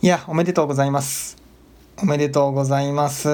[0.00, 1.36] いや、おめでとうございます。
[2.00, 3.28] おめでとうございます。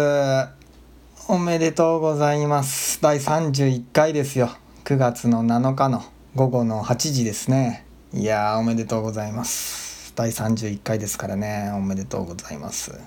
[1.28, 3.02] おめでとうございます。
[3.02, 4.48] 第31回ですよ。
[4.84, 6.02] 9月の7日の
[6.34, 7.84] 午後の8時ですね。
[8.14, 10.14] いやー、おめでとうございます。
[10.16, 12.98] 第31回ですからね、おめでとうございます。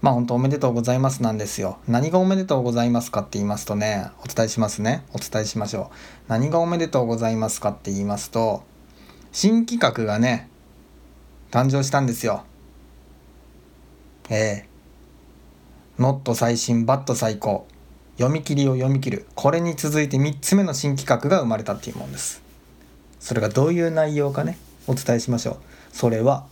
[0.00, 1.78] まあ本当おめでとうございますなんですよ。
[1.86, 5.04] 何がおめでとうございますかって言いますとね、お伝えしますね。
[5.12, 5.94] お伝えしましょう。
[6.26, 8.64] 何がおめでとうございますかって言いますと、
[9.30, 10.49] 新企画がね、
[11.50, 12.44] 誕生したんですよ。
[14.28, 14.68] ええ。
[15.98, 17.66] ノット最新バット最高。
[18.16, 19.26] 読み切りを読み切る。
[19.34, 22.42] これに続いて3つ目の新企画が生まれたっていうもんです。
[23.18, 25.56] それがどういう内容かねお伝えしましょう。
[25.92, 26.46] それは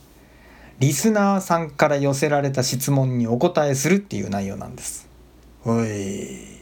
[0.79, 5.07] リスナーさんから寄せられた質問にお答えするっていう内容なんです。
[5.65, 6.58] おい。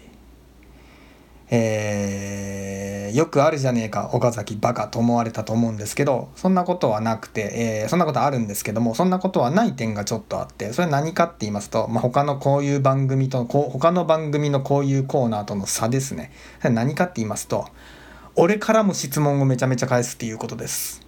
[1.49, 16.31] えー、よくあるじゃねえか岡崎バカと思われたと思うんですけどそんなことはなくて、えーそんなことあるんですけどもそんなことはない点がちょっとあってそれは何かって言いますと、まあ、他のこういう番組とこう他の番組のこういうコーナーとの差ですね。
[16.63, 17.67] 何かって言いますと
[18.35, 21.07] 俺からも質問をめちゃめちゃ返すっていうことです。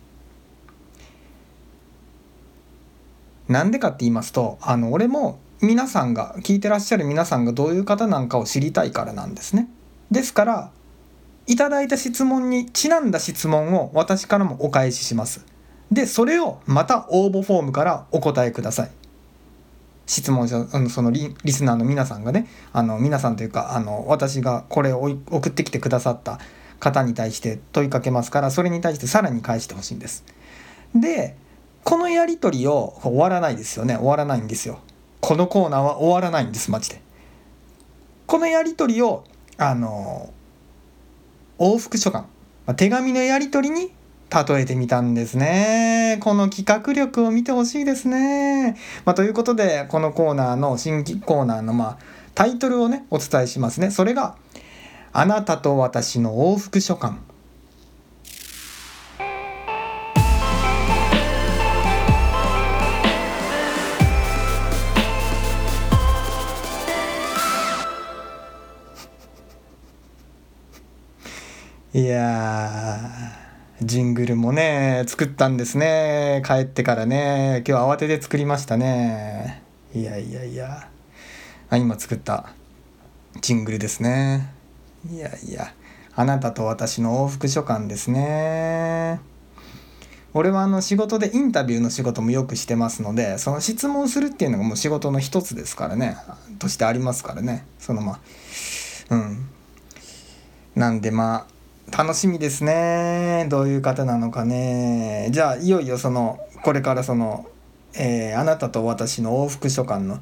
[3.49, 9.69] なんでかって言いますとあの俺も皆さんが聞いてらっしゃる皆さんがどういう方なんかを知りたいからなんですね。
[10.11, 10.71] ですから
[11.47, 15.45] いただいた質問にちなんだ質問を私からもお返しします。
[15.91, 18.91] でそれをまた応募フォームからお答えください。
[20.05, 26.39] 質問者のそのリリスナーの皆さんがねあの皆さんというかあの私がこれを送ってきてくださった
[26.79, 30.23] 方に対して問いかけますからそれに対してさらに返してほしいんです。
[30.95, 31.35] で
[31.83, 33.95] このやり取りを終わらないですよね。
[33.95, 34.79] 終わらないんですよ。
[35.21, 37.01] このコーナーは終わらないんですマジで。
[38.27, 39.23] このやり取りを
[39.61, 40.33] あの
[41.57, 42.25] 往復書簡。
[42.65, 43.91] ま手紙のやり取りに
[44.33, 46.17] 例えてみたんですね。
[46.21, 51.97] この企画力を見てほしいですね、まあ、ということでこのコーナーの新規コーナーのまあ
[52.35, 53.91] タイトルをねお伝えしますね。
[53.91, 54.35] それが
[55.11, 57.17] 「あなたと私の往復書簡」
[71.91, 76.43] いやージングルもね作ったんですね。
[76.45, 77.63] 帰ってからね。
[77.67, 79.63] 今日慌てて作りましたね。
[79.95, 80.87] いやいやいや。
[81.67, 82.53] あ今作った
[83.41, 84.53] ジングルですね。
[85.11, 85.73] いやいや。
[86.15, 89.19] あなたと私の往復書簡ですね。
[90.35, 96.17] 俺はあの仕事でインタビューの仕事もよくしてますのでその質問するっていうのがもう仕事の一つですからね。
[96.59, 97.65] としてありますからね。
[97.79, 98.19] そのまあ
[99.09, 99.49] うん。
[100.75, 101.58] なんでまあ
[101.95, 103.47] 楽しみですね。
[103.49, 105.29] どういう方なのかね。
[105.31, 107.47] じゃあいよいよそのこれからその、
[107.95, 110.19] えーあなたと私の往復書簡の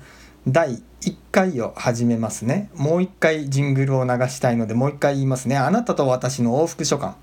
[0.48, 2.70] 第1回を始めますね。
[2.76, 5.58] もう一回ジングルを流したいのでもう一回言いますね。
[5.58, 7.16] あなたと私の往復書簡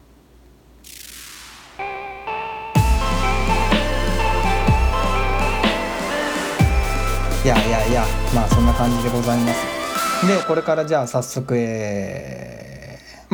[7.45, 10.27] いやいやいやまあそんな感じでございます。
[10.27, 12.64] でこれからじゃあ早速えー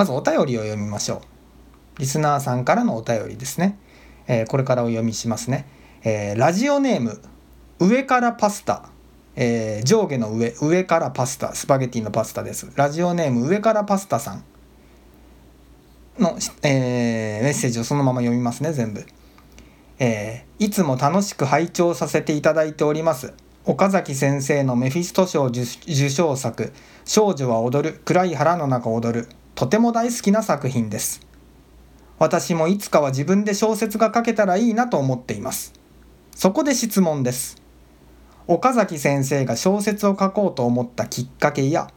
[0.00, 2.00] まずお便りを読みましょう。
[2.00, 3.78] リスナーさんからのお便りですね、
[4.28, 5.66] えーこれからお読みしますね、
[6.02, 7.20] えーラジオネーム
[7.78, 8.88] 上からパスタ、
[9.36, 11.54] えー上下の上上からパスタ。
[11.54, 12.72] スパゲティのパスタです。
[12.76, 14.44] ラジオネーム上からパスタさん。
[16.18, 19.04] の、えメッセージをそのまま読みますね全部。
[19.98, 23.34] えいつも楽しく拝聴させていただいております。
[23.66, 25.64] 岡崎先生のメフィスト賞受
[26.08, 26.72] 賞作
[27.04, 28.00] 「少女は踊る。
[28.06, 29.28] 暗い腹の中踊る」
[29.60, 31.20] とても大好きな作品です。
[32.18, 35.74] 私もいつかは自分で小説が書けたらいいなと思っています。
[36.34, 37.60] そこで質問です。
[38.46, 41.92] 岡崎先生が小説を書こうと思ったきっかけや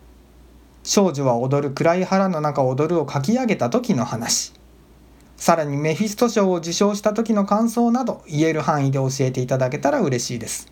[0.83, 4.51] 少女は踊る暗い腹の中踊るを書き上げた時の話
[5.37, 10.69] さらにメフィスト賞を受賞した時の感想など言える範囲で教えていただけたら嬉しいです。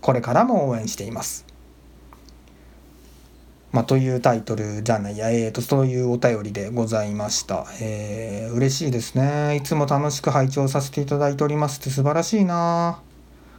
[0.00, 1.47] これからも応援しています。
[3.78, 7.64] まあ、というタイトルじゃないや、えー、とそういうお便りでございました。
[7.80, 9.54] えー、嬉しいですね。
[9.54, 13.00] いつも楽しく拝聴させていただいておりますって素晴らしいな。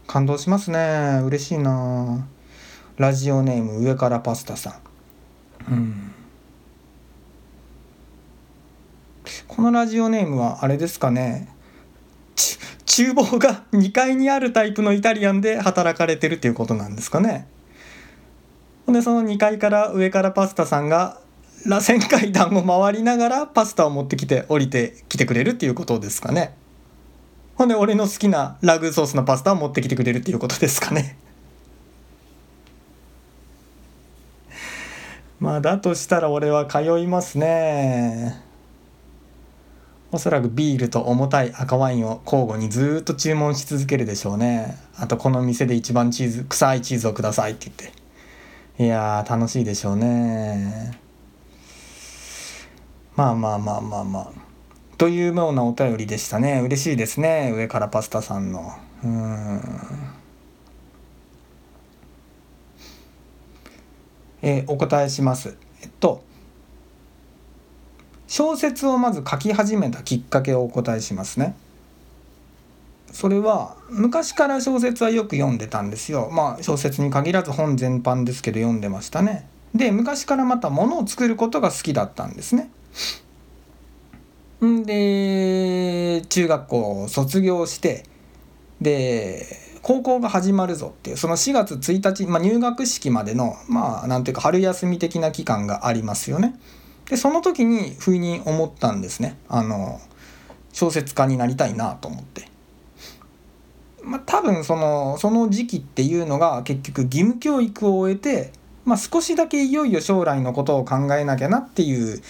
[0.07, 1.21] 感動しますね。
[1.23, 2.27] 嬉しいな。
[2.97, 4.81] ラジオネーム上からパスタさ
[5.69, 5.71] ん。
[5.71, 6.11] うん。
[9.47, 11.47] このラジオネームはあれですかね。
[12.85, 17.47] 厨房が2階にあるタイプのイタリアンで働かれてるっていうことなんですかね。
[18.89, 21.19] ほんでその2階から上からパスタさんが
[21.67, 26.55] 螺旋階段を回りながらパスタを持ってきて降りてきてくれるっていうことですかね。
[27.53, 31.19] ほんで俺の好きなラグソースのパスタを持ってきてくれるっていうことですかね。
[35.39, 38.41] まあだとしたら俺は通いますね。
[40.11, 44.79] おそらくビールと重たい赤ワインを交互にずっと注文し続けるでしょうね。
[44.97, 47.98] あとこの店で一番チーズ臭いチーズをくださいって言って。
[48.79, 50.97] いや楽しいでしょうね。
[53.17, 54.31] まあまあまあまあまあ。
[54.97, 56.61] というようなお便りでしたね。
[56.61, 57.51] 嬉しいですね。
[57.53, 58.71] 上からパスタさんの。
[59.03, 59.61] うん。
[64.41, 65.57] えー、お答えします。
[65.81, 66.23] えっと
[68.27, 71.53] 小説をまず書き始めたきっかけをお答えしますね。
[73.13, 76.29] それは昔から小説はよく読んでたんですよ。
[76.31, 79.47] まあ小説に限らず本全般ですけど読んでましたね。
[79.73, 82.69] で昔からまた物を作ることが好きだったんですね。
[84.65, 88.03] んで中学校を卒業して
[88.81, 89.45] で
[89.81, 96.59] 高校が始まるぞっていうその4月1日、まあ、入学式までのまあなんていうか春休み的な期間がありますよね。
[97.09, 99.99] でその時に不意に思ったんですねあの
[100.71, 102.47] 小説家になりたいなと思って。
[104.03, 108.51] まあ、多分そのその時期っていうのが結局義務教育を終えて、
[108.85, 112.21] まあ、少しだけいよいよ将来のことを考えなきゃなっていう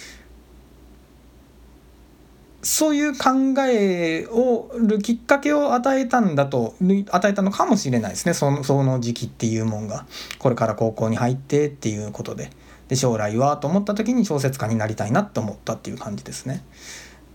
[2.62, 3.30] そういう考
[3.66, 6.74] えをるきっかけを与えたんだと
[7.10, 10.06] 与えたのかもしれないですねそのその時期っていうもんが
[10.38, 12.50] これから高校に入ってっていうことで。
[12.88, 16.64] で将来はと思った時に小説家になりたいなって思ったっていう感じですね。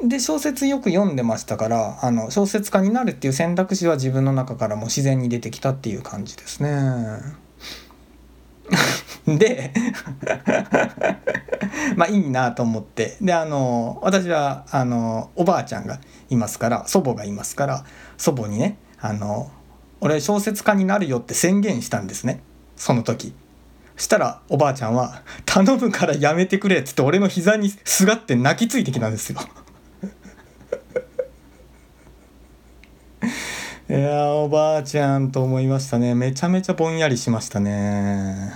[0.04, 7.20] で小説よく読んでましたからあの小説家になるっていう選択肢は自分の中からも自然に出てきたっていう感じですね。
[9.38, 9.74] で
[11.96, 16.00] まあいいなと思ってであの私はあのおばあちゃんが
[16.30, 17.86] いますから祖母がいますから
[18.18, 19.52] 祖母にねあの
[20.02, 22.42] 俺小説家になるよって宣言したんですね
[22.76, 23.34] その時。
[23.98, 29.40] したらおばあちゃんは「頼むからやめてくれ」っつって俺の膝にすがって泣きついてきたんですよ
[33.90, 36.16] いやおばあちゃんと思いましたね。
[36.16, 38.52] めちゃめちゃぼんやりしましたね。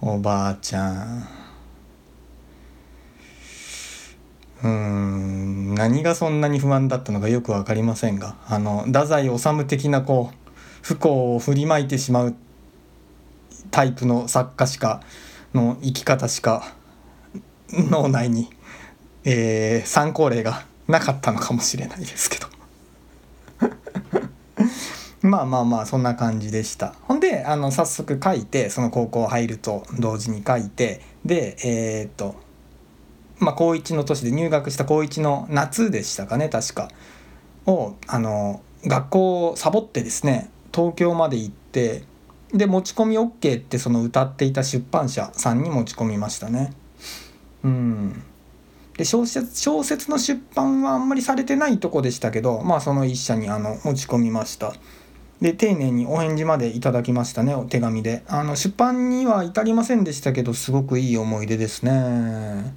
[0.00, 1.28] おばあちゃん。
[4.62, 10.50] うーん何がそんなに不安だったのかよく分かりませんがあの太宰治的なこう
[10.82, 12.34] 不幸を振りまいてしまう
[13.70, 15.00] タイプの作家しか
[15.54, 16.74] の生き方しか
[17.72, 18.50] 脳内に、
[19.24, 22.41] えー、参考例がなかったのかもしれないですけど。
[25.22, 26.94] まあまあまあそんな感じでした。
[27.02, 32.34] ほんであの早速書いてその高校入ると同時に書いてでえー、っと
[33.38, 36.90] まあ高1の年で入学した高1の夏でしたかね確か。
[37.66, 42.02] をあの学校をサボってですね東京まで行って
[42.52, 46.72] で持ち込み OK ってその歌っていた出版社さんに持ち込みましたね。
[47.62, 48.22] うん。
[48.96, 54.74] で小説小説の出版はあんまりされてないとこでしたけどまあその一社にあの持ち込みました。
[55.42, 58.22] で丁寧にお返事までいただきましたねお手紙で。
[58.28, 62.76] あの出版には至りませんでしたけどすごくいい思い出ですね。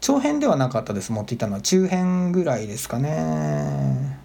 [0.00, 1.60] 長編ではなかったです持っていたのは。
[1.60, 4.20] 中編ぐらいですかね。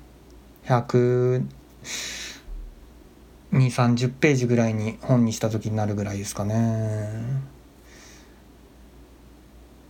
[0.66, 1.44] 100
[3.52, 7.10] 2 3 0ページぐらいに本にした時になるぐらいですかね。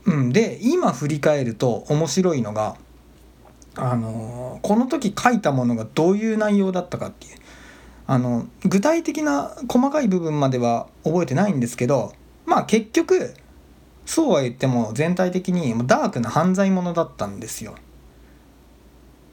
[0.06, 2.78] うん、で今振り返ると面白いのが
[3.76, 7.45] あのこの時書いたものがどういう内容だったかっていう。
[8.08, 12.14] あの具体的な細かい部分までは覚えてないんですけど
[12.46, 13.34] まあ結局
[14.06, 17.76] そうは言っても全体的にダークな犯罪者だったんですよ。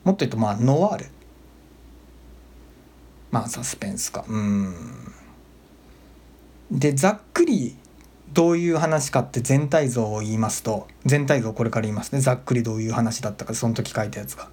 [0.05, 1.07] もっと言うとまあノワール。
[3.31, 4.25] まあサスペンスか。
[4.27, 4.75] うん。
[6.71, 7.77] でざっくり
[8.33, 12.21] どういう話かって全体像を言いますと全体像これから言いますね。
[12.21, 14.49] ざっくりどういう話だったかその時書いたやつが。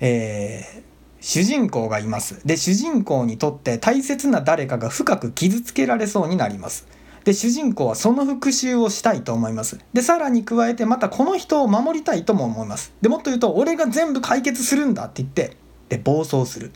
[0.00, 0.82] えー、
[1.20, 2.40] 主人公がいます。
[2.46, 6.88] で主人公にとって大切な誰かが深く傷つけられそうになります。
[7.24, 9.78] で主人公はその復讐をしたいと思います。
[9.92, 12.92] でさらに加えてまたこの人を守りたいとも思います。
[13.02, 15.56] でもっと言うと俺が全部解決するんだって言って
[15.90, 16.72] で暴走する。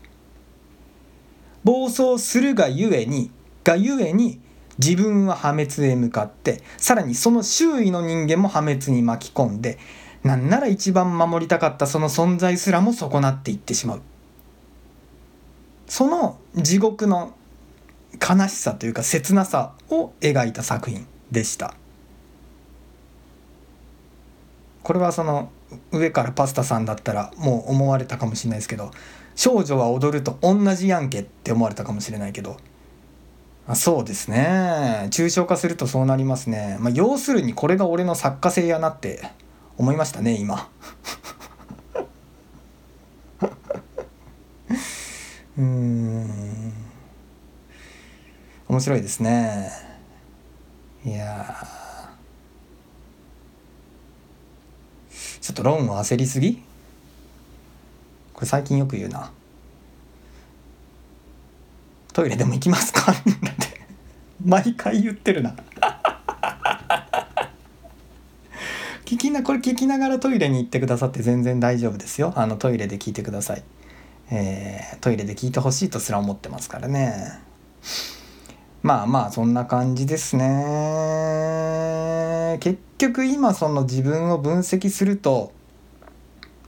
[1.64, 3.30] 暴走するがゆえに
[3.64, 4.40] がゆえに
[4.78, 9.78] 自分は破滅へ向かってさらにその周囲の人間も破滅に巻き込んで
[10.22, 14.02] なんなら一番守りたかったその存在すらも損なっていってしまう。
[15.94, 17.34] その地獄の
[18.14, 21.76] 悲しさというか切なさを描いた作品でした。
[24.82, 25.52] これはその
[25.92, 28.90] 上からパスタさんだったらもう思われたかもしれないですけど
[29.36, 32.56] 少女は踊ると同じやんけって思われたかもしれないけど
[33.68, 35.06] あそうですね。
[35.12, 39.22] 抽象化するとそうなりますね、まあ、要するにこれが俺の作家性やなって
[39.78, 40.68] 思いましたね今。
[45.56, 46.73] うん。
[48.68, 49.70] 面白いですね。
[51.04, 51.54] いや
[55.40, 56.62] ちょっとローンは焦りすぎ？
[58.32, 59.30] これ最近よく言うな。
[62.12, 63.12] トイレでも行きますか？
[63.12, 63.30] っ て
[64.44, 65.54] 毎回言ってるな。
[69.04, 72.32] 聞きなこれ聞きながらトイレに行ってくださって全然大丈夫ですよ。
[72.34, 73.62] あのトイレで聞いてください。
[74.36, 77.38] えー、トイレで聞いてほしいとすら思ってますからね。
[78.82, 81.68] まあまあそんな感じですね。
[82.60, 85.52] 結局今その自分を分析すると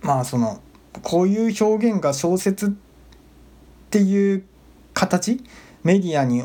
[0.00, 0.60] まあその
[1.02, 2.70] こういう表現が小説っ
[3.90, 4.44] ていう
[4.94, 5.42] 形
[5.82, 6.44] メディアに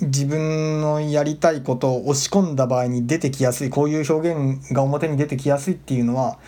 [0.00, 6.38] 自分のやりたいことを押し込んだ場合に出てきやすいこういう表現が表に出てきやすいっていうのは、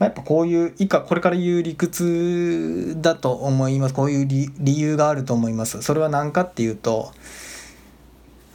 [0.00, 7.12] まあ、やっぱこういう以下これから言う理屈だと思いますこういう理由があると思いますそれは何かっていうと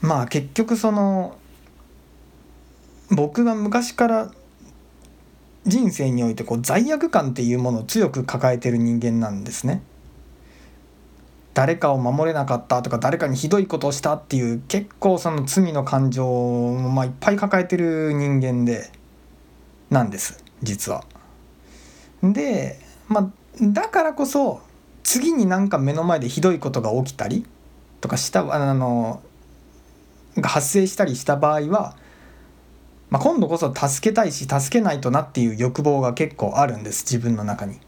[0.01, 1.37] まあ結局その
[3.11, 4.31] 僕が昔から
[5.67, 9.81] 人生においてこう罪悪感っていうものを強く抱えてる人間なんですね。
[11.55, 18.91] 誰かを守れなかったとか誰かにひどいことをしたっていう結構その罪の感情をまあいっぱい抱えてる人間で
[19.89, 21.05] なんです実は。
[22.24, 23.31] でまあ
[23.62, 24.62] だからこそ
[25.03, 27.45] 次になんか目の前でひどいことが起きたり
[28.01, 29.22] とかしたあの
[30.38, 31.95] が発生したりした場合は、
[33.10, 37.79] まあ、今度こそ助けたいし助けないとなっていう欲望が結構あるんです自分の中に。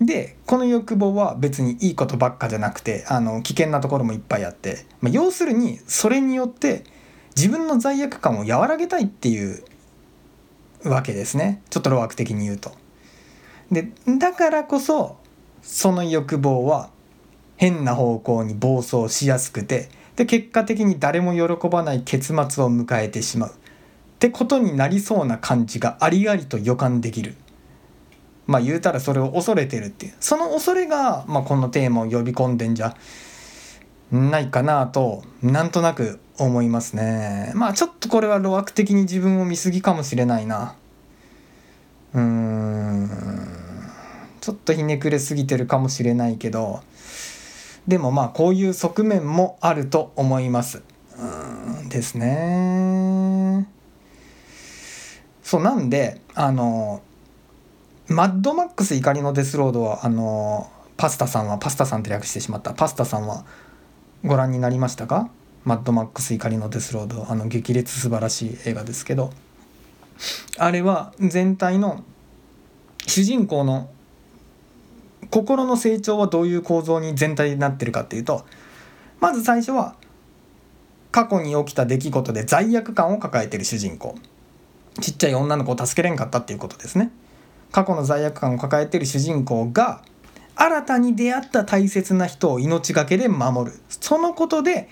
[0.00, 6.84] でこの欲望は別にいいことばっかじゃなくてあの危険なところもいっぱいあって、まあ、要するにそれによって
[7.36, 9.64] 自分の罪悪感を和らげたいっていう
[10.84, 11.62] わけですね。
[11.70, 12.72] ちょっと路悪的に言うと。
[13.70, 13.88] で
[14.18, 15.16] だからこそ
[15.62, 16.90] その欲望は
[17.56, 23.50] 変な方向に暴走しやすくてで結果的に誰も喜ばない結末を迎えてしまう。
[23.50, 23.52] っ
[24.18, 27.34] てことになりそうな感じがありありと予感できる。
[28.46, 30.14] まあ言うたらそれを恐れてるっていう。
[30.20, 32.96] その恐れが、まあ、このテーマを呼び込んでんじゃ
[34.12, 37.52] ないかなとなんとなく思いますね。
[37.54, 40.74] まあちょっとこれは路悪的に自分を見過ぎかもしれないな。
[42.12, 43.10] うーん。
[44.40, 46.80] ちょっとひねくれすぎてるかもしれないけど。
[47.86, 50.82] でもまあこういう側面もあると思います。
[51.18, 51.88] うん。
[51.88, 53.68] ですね。
[55.42, 57.02] そうなんであの
[58.08, 62.74] マッドマックス怒りのデスロードはあのパスタさんはパスタさんって略してしまった。
[62.74, 63.44] パスタさんは
[64.24, 65.28] ご覧になりましたか？
[65.64, 67.30] マッドマックス怒りのデスロード。
[67.30, 69.30] あの激烈素晴らしい映画ですけど。
[70.56, 72.02] あれは全体の
[73.06, 73.90] 主人公の
[75.28, 78.46] 心の成長はどういう構造に全体になってるかっていうと
[79.20, 79.96] まず最初は
[81.10, 84.14] 過去に起きた出来事で罪悪感を抱えてる主人公。
[85.02, 87.10] ちっちゃい女の子を助けれんかったっていうことですね。
[87.72, 90.02] 過去の罪悪感を抱えてる主人公が
[90.56, 93.80] 新たに出会った大切な人を命がけで守る。
[93.88, 94.88] そのことで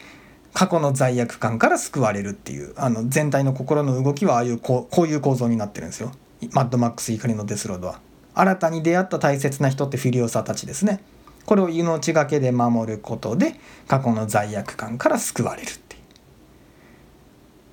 [0.54, 6.12] 過去の罪悪感から救われるっていうあの全体の心の動きはああいうこうこういう構造になってるんですよ。
[6.50, 8.00] マッドマックス怒りのデスロードは。
[8.34, 11.02] 新たに出会った大切な人ってフィリオサたちですね。
[11.46, 13.54] これを命がけで守ることで
[13.88, 16.02] 過去の罪悪感から救われるっていう。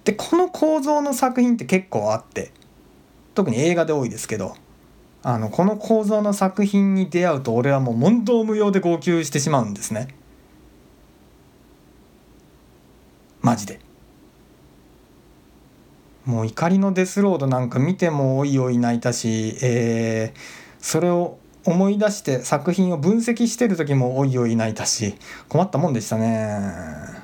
[0.06, 2.52] でこの構造の作品って結構あって
[3.36, 4.56] 特に映画で多いですけど
[5.22, 10.08] あのこの構造の作品に出会うと俺はもう問答無用で号泣してしまうんですね。
[13.42, 13.80] マジで。
[16.26, 20.40] もう怒りのデスロードなんか見てもおいおい泣いたし、えー、
[20.80, 25.16] それを思い出して作品を分析してる時もおいおい泣いたし
[25.48, 27.20] 困ったもんでしたね。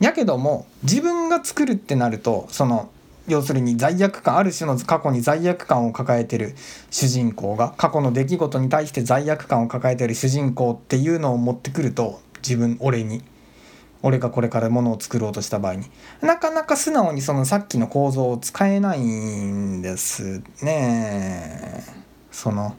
[0.00, 2.91] やけども自分が作るってなるとその
[3.28, 6.54] 要するに罪悪感ある種の過去に罪悪感を抱えてる
[6.90, 13.22] 主人公が過去の出来事に対して罪悪感を抱えてる主人公っていうのを持ってくると自分俺に
[14.02, 15.86] 俺がこれからものを作ろうとした場合に。
[16.20, 21.84] なかなか素直にそのさっきの構造を使えないんですね。
[22.32, 22.74] その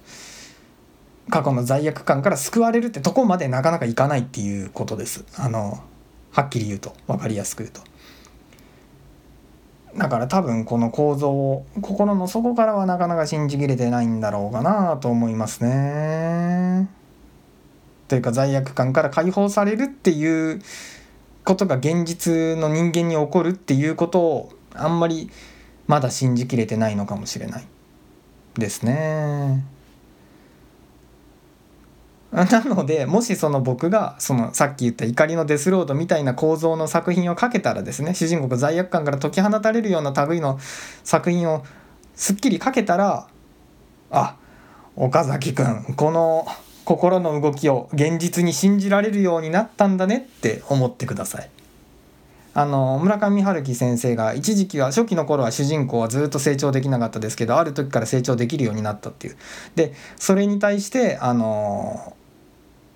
[1.29, 5.23] 過去の罪悪感から救われるってとこまでなかなかいかないっていうことです。
[5.37, 5.81] あの
[6.31, 7.81] はっきり言うと分かりやすく言うと。
[9.97, 16.89] だから多分この構造を心の底からはなかなか信じきれてないんだろうかなと思いますね。
[18.07, 20.61] というか罪悪感から解放されるっていう
[21.45, 25.29] ことが現実の人間に起こるっていうことをあんまり
[25.87, 27.65] まだ信じきれてないのかもしれない
[28.55, 29.63] ですね。
[32.51, 40.57] なのでもしその僕がそのさっき言った怒りのデスロードみたいな構造の作品を書けたらですね主人公が罪悪感から解き放たれるような類の
[41.03, 41.63] 作品を
[42.15, 43.27] すっきり書けたら
[44.09, 44.35] あ
[44.95, 46.47] 岡崎くんこの
[46.85, 51.49] 心の動きを現実に信じられるようになったんだねって思ってください。
[52.55, 59.37] あの村上春樹先生が一時期は初期の頃は主人公はずっと成長できなかったですけどある時から成長できるようになったっていう
[59.73, 62.15] でそれに対してあの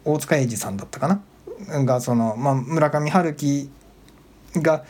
[0.08, 1.86] 大塚英二さんだったかな？
[1.86, 3.70] がその、まあ、村上春樹
[4.56, 4.86] が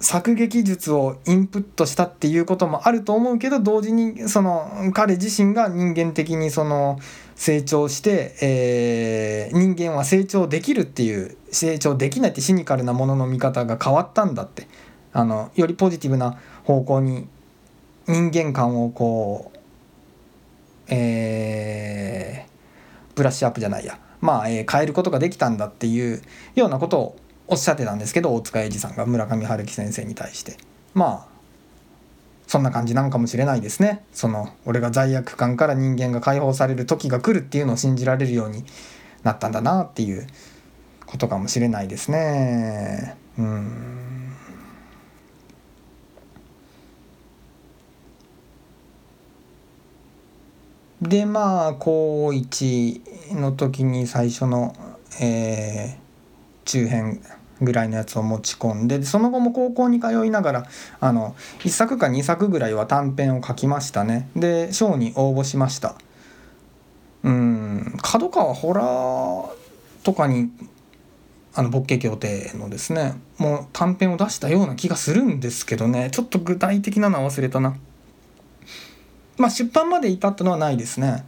[0.00, 6.98] 作劇術をインプットしたっていうこともあると思うけど同時にその彼自身が人間的にその
[7.34, 14.68] 成長して、えー、人間は成長できるっていう成長できないってシニカルなものの見方が変わったんだって。
[15.12, 17.26] あのよりポジティブな方向に
[18.06, 19.55] 人間観をこう
[20.88, 23.98] えー、ブラッシュアップじゃないや。
[24.20, 26.22] まあ、えー、変えることができたんだっていう
[26.54, 27.16] ようなことを
[27.48, 30.56] おっしゃってたんですけど大塚英二さんが村上春樹先生に対して。
[30.94, 31.36] まあ
[32.46, 34.04] そんな感じなのかもしれないですね。
[34.12, 38.64] その俺が罪悪感から人間が解放される時が来るっていうのを信じられるように
[39.24, 40.26] なったんだなっていう
[41.06, 43.16] ことかもしれないですね。
[43.38, 44.25] うん。
[51.08, 54.74] でまあ高1の時に最初の、
[55.20, 57.20] えー、中編
[57.60, 60.66] ぐらいのやつを持ち込んでその後も高校に通いながら
[61.00, 64.28] あの1作か2作ぐらいは短編を書きましたね。
[64.36, 65.94] で賞に応募しました。
[67.22, 69.50] うん角川ホラー
[70.04, 70.50] とかに
[71.54, 76.10] あのボッケ協定のですねもう短編を出したような気がするんですけどね。
[76.12, 77.76] ちょっと具体的なのは忘れたな。
[79.36, 81.24] まあ出版まで至ったのはないですね。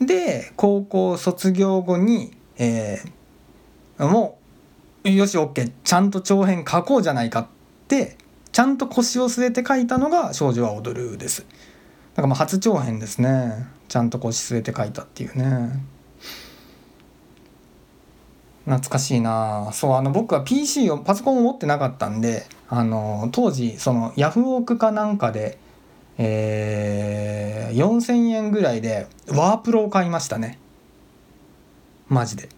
[0.00, 4.38] で高校卒業後にえー、も
[5.04, 7.46] うよし OK ちゃんと長編書こうじゃないかっ
[7.88, 8.16] て
[8.52, 11.46] ちゃんと腰を据えて書いたのが「少女は踊る」です。
[12.14, 13.66] だからまあ初長編ですね。
[13.88, 15.80] ちゃんと腰据えて書いたっていうね。
[18.64, 19.70] 懐かしいな。
[19.72, 25.58] そうあの僕は PC をパソコンを持ってなかったんであの当時そのヤフオクかなんかで
[26.18, 30.58] えー、4,000円ぐらいでワープロを買いましたね。
[32.08, 32.48] マジで。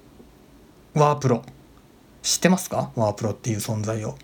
[0.95, 1.43] ワープロ。
[2.23, 2.91] 知ってますか？
[2.97, 4.17] ワープロっていう存在を、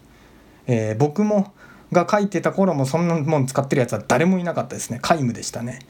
[0.67, 1.53] えー、僕も
[1.93, 5.01] が書いてた頃もそんなもん使ってるやつは誰もいなかったですね。
[5.03, 5.81] 皆無でしたね。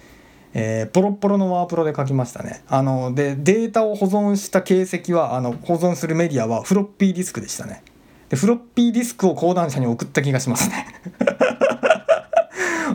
[0.52, 2.64] えー、ポロポロのワープロで書きましたね。
[2.68, 7.84] あのでデータを保存した形跡はあの保存するメディアはフロッピーディスクでしたね。
[8.28, 10.86] でフロッピーディスクを講談社に送った気がしますね。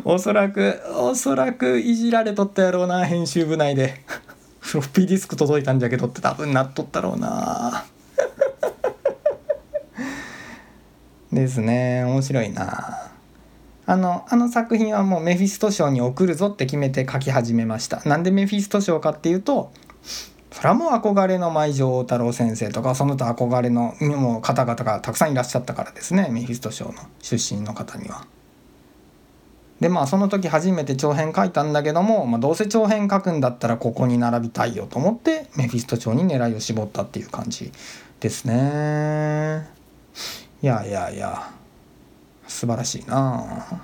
[0.07, 4.03] おそらくおそらくいじられとったやろうな編集部内で。
[4.59, 7.85] フロッピーディスク届いたんじゃけどって多分なっとったろうな。
[11.33, 13.09] ですね面白いな。
[13.87, 18.01] あのあの作品はもうメフィスト賞に送るぞって決めて書き始めました。
[18.05, 19.71] なんでメフィスト賞かっていうと
[20.51, 28.27] それはもう憧れの舞城太郎先生とかその他憧れのも方々がたくさんいらっしゃったからですねメフィスト賞の出身の方には。
[29.79, 37.71] でまあその時初めて長編書いたんだけども、まあ、どうせ長編書くんだったらここに並びたいよと思ってメフィスト長に狙いを絞ったっていう感じ
[38.19, 39.69] ですね。
[40.61, 41.51] いやいやいや
[42.47, 43.83] 素晴らしいな。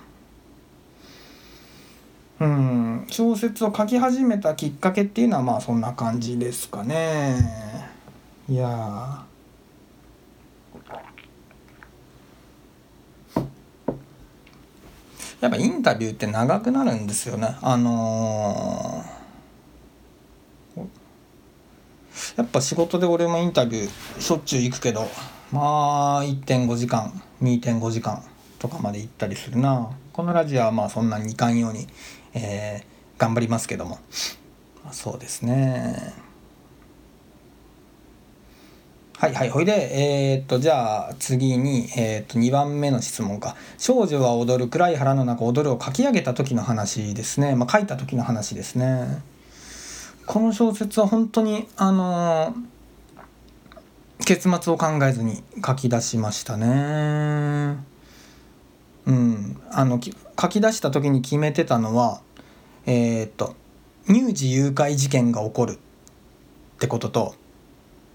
[2.40, 7.36] うん小説を書き始めたきっかけっていうのはまあそんな感じですかね。
[8.50, 9.26] いや
[15.42, 17.58] やっぱインタビューって長くなるんですよね。
[17.62, 25.08] あのー、やっぱ仕事で俺もインタビューしょっちゅう行くけど
[25.52, 28.24] まあ1.5時間2.5時間
[28.60, 29.90] とかまで行ったりするな。
[30.14, 31.88] このラジオはまあそんなにいかんように、
[32.34, 33.98] えー、頑張りますけども。
[34.92, 36.31] そうですね。
[39.22, 39.50] はいはい。
[39.52, 43.56] ほいで、えー、っと、じゃあ次に、えー、っと、2番目の質問か。
[43.78, 47.54] 少女は踊る、暗い腹の中踊るを書き上げた時の話ですね。
[47.54, 49.22] まあ、書いた時の話ですね。
[50.26, 57.78] この小説は本当に、あのー、結末を考えずに書き出しましたね
[59.06, 62.22] うんあの書き出した時に決めてたのは
[62.86, 63.56] え、っと
[64.08, 65.78] 乳児誘拐事件が起こるっ
[66.80, 67.36] てことと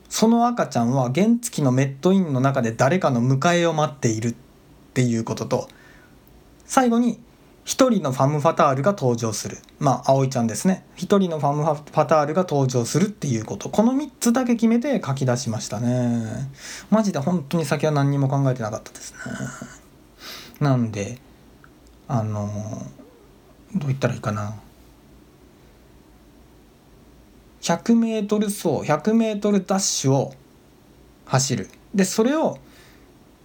[0.09, 4.35] その赤ちゃんは原付のメットインの中で誰かの迎えを待っているっ
[4.95, 5.69] ていうことと
[6.65, 7.21] 最後に
[7.67, 9.59] 一人のファム・ファタールが登場する。
[9.81, 10.87] まあ葵ちゃんですね。
[10.95, 13.69] 一人のファム・ファタールが登場するっていうこと。
[13.69, 16.49] この3つだけ決めて書き出しましたね。
[16.91, 19.19] マジで本当に先は何にも考えてなかったですね。
[20.61, 21.19] なんで
[22.07, 22.49] あの
[23.75, 24.55] どう言ったらいいかな。
[27.67, 30.35] 100m 走 100m ダッシュを
[31.25, 31.69] 走る。
[31.95, 32.59] でそれを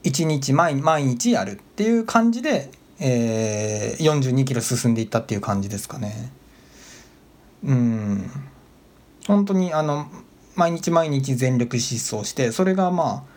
[0.03, 6.31] 1日毎毎日やるっていう感じで、えー、42キロ進んでいったっていう感じですかね。
[7.63, 8.29] うん。
[9.25, 10.07] 本当にあの
[10.55, 13.31] 毎日毎日全力疾走してそれがまあ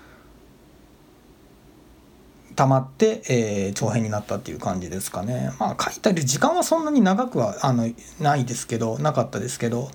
[2.57, 5.51] 溜まって、えー、長編になったっていう感じですかね。
[5.59, 7.88] まあ書いたり時間はそんなに長くはあの
[8.20, 9.90] ないですけどなかったですけど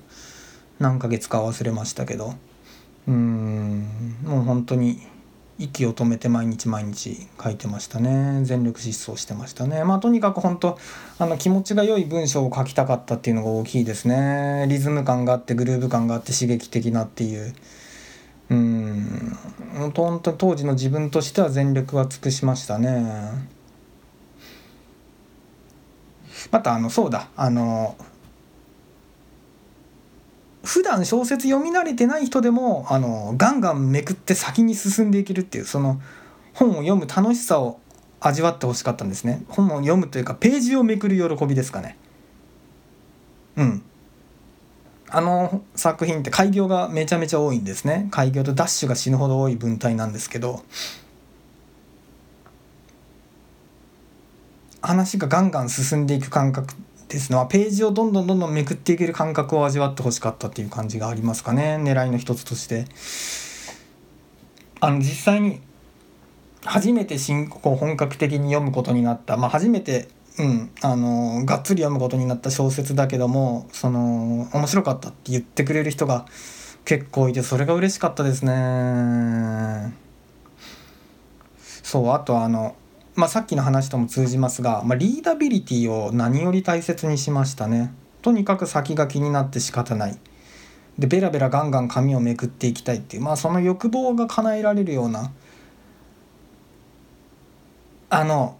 [0.79, 2.35] 何ヶ月か忘れましたけど。
[3.07, 3.87] うん。
[4.23, 5.01] もう本当に
[5.57, 8.45] 息を止めて毎日毎日書いてましたね。
[8.45, 9.83] 全力疾走してましたね。
[9.83, 10.77] まあとにかく本当
[11.19, 14.65] あの気持ちが良い文章を書きたかったっていうのが大きいですね。
[14.69, 17.53] リズム感があってグルーヴ感があって刺激的なっていう。
[18.51, 19.37] うん。
[19.93, 23.49] 本当当時の自分としては全力は尽くしましたね。
[26.51, 27.27] またあのそうだ。
[27.35, 27.97] あの
[30.63, 36.01] 普段小説読み慣れてない人でもあのガンガンめくって先に進んでいけるっていうその
[36.53, 37.79] 本を読む楽しさを
[38.19, 39.43] 味わってほしかったんですね。
[39.47, 41.97] 本を読むというかページをめくる喜びですかね。
[43.55, 43.83] うん。
[45.11, 48.09] あの作品って開業がめちゃめちゃ多いんですね。
[48.11, 50.63] 開業とダッシュが死ぬほど多い文体なんですけど
[54.81, 56.73] 話がガンガン進んでいく感覚
[57.09, 61.77] ですのはページをどんどんどんどんめくっていける感覚を味わってほしかったっていう感じがありますかね。
[61.81, 62.85] 狙いの一つとして。
[64.79, 65.59] あの実際に
[66.63, 76.25] 初めて新こう本格的に読むことになった、まあ、初めて、うん、あのがっつり読むことになった小説だけどもその面白かったって言ってくれる人が
[76.85, 79.93] 結構いてそれが嬉しかったですね。
[81.83, 82.75] そうあとあの
[83.15, 87.93] まあ、さっきの話とも通じますが、まあ、リーダビリティを何より大切にしましたね。
[88.21, 90.17] とにかく先が気になって仕方ない。
[90.99, 95.31] でベラベラガンガン紙をめくっていきたいっていうまあその欲望が叶えられるような
[98.09, 98.57] あの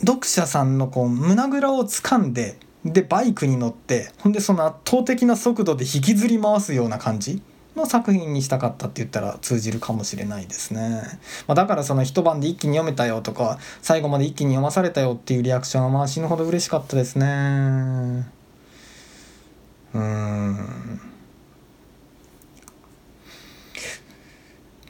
[0.00, 7.42] 読者さんのこう胸ぐらを掴んででバイクに乗ってほんでその圧倒的な速度で引きずり回すような感じ
[7.76, 11.02] の作品にしたかったって言ったら通じるかもしれないですね。
[11.46, 17.26] まあ、だからその一晩で一気に読めたよとか最後まで一気に読まされたよっていうリアクションはまあ死ぬほど嬉しかったですね。
[17.26, 20.54] うん。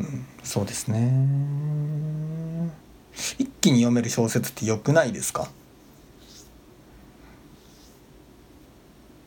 [0.01, 1.11] うんそうですね。
[3.39, 5.49] 一気に読める小説って良くないですか？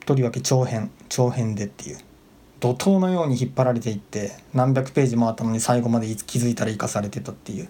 [0.06, 1.98] とりわけ長編長編でっていう。
[2.60, 7.70] 怒涛のように引っ張られていって何百ページもあったのに最後まで気づいたら生かされてたっていう。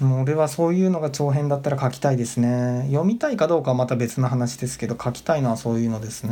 [0.00, 2.84] もう俺はそういうのが長編だったら書きたいですね。
[2.88, 6.30] 読みたいかどうかはまた別の話ですけど書きたいのはそういうのですね。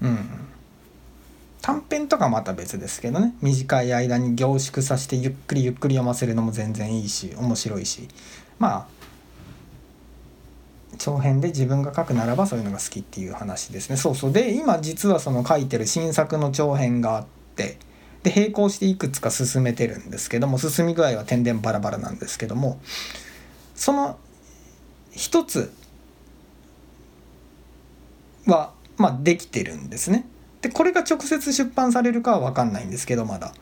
[0.00, 0.28] うん。
[1.60, 3.34] 短編とかまた別ですけどね。
[3.42, 8.08] 短い間に凝縮させてゆっくりゆっくり読ませるのも全然いいし面白いし。
[8.58, 8.97] まあ
[10.98, 17.78] 長編で自分が書くならばそういうのが好きっていう話ですねそうそうで今実はその書いてる新作の長編があって
[18.22, 22.80] で並行していくつか進めてるんですけども進み具合は点々バラバラなんですけども
[23.74, 24.18] その
[25.12, 25.72] 一つ
[28.46, 30.26] はまあできてるんですね。
[30.60, 33.52] でこれが直接出版されるかは分かんないんですけどまだ。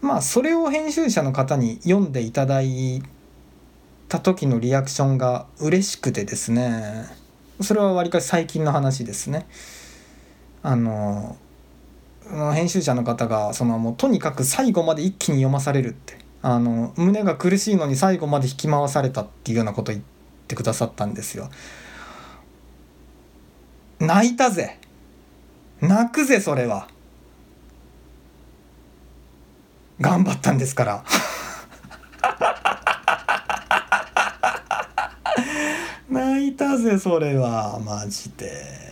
[0.00, 3.02] まあそれを編集者の方に読んでいただい
[4.08, 7.06] た時のリアクションが嬉しくてですね。
[7.60, 9.46] それはわりかし最近の話ですね。
[10.62, 11.36] あの
[12.54, 16.18] 編集者の方がそのもうとにかく最後まで一気に読まされるって。
[16.40, 20.04] あの胸が苦しいのに最後まで引き回されたっていうようなこと言っ
[20.46, 21.50] てくださったんですよ。
[23.98, 24.78] 泣いたぜ。
[25.80, 26.88] 泣くぜそれは。
[30.00, 31.04] 頑張ったんですから
[36.08, 38.88] 泣いたぜそれはマジで。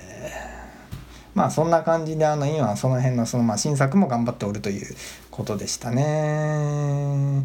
[1.35, 4.97] まあそんな感じであの今その辺のそのまあ新作も頑張っておるという
[5.31, 7.45] ことでしたね。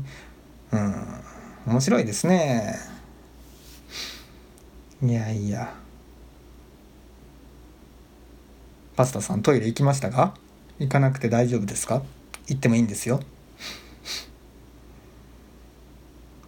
[0.71, 1.05] うん。
[1.67, 2.75] 面白いですね。
[5.03, 5.73] いやいや。
[8.95, 10.35] パスタさんトイレ行きましたか？
[10.79, 12.01] 行かなくて大丈夫ですか？
[12.47, 13.19] 行ってもいいんですよ。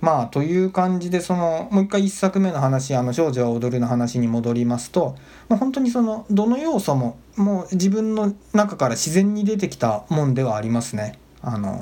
[0.04, 5.16] まあという感じでそのもう一回1作目の話「あの少女は踊る」の話に戻りますと
[5.48, 11.18] もう本当にそのどの要素ももう自分の中から自然に出てきたもんではありますね。
[11.42, 11.82] あの